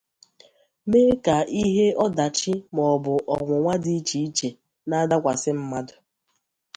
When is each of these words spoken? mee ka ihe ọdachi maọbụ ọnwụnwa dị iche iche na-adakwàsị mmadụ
mee 0.89 1.11
ka 1.25 1.35
ihe 1.61 1.85
ọdachi 2.05 2.53
maọbụ 2.75 3.13
ọnwụnwa 3.33 3.73
dị 3.83 3.93
iche 3.99 4.17
iche 4.27 4.49
na-adakwàsị 4.89 5.49
mmadụ 5.59 5.95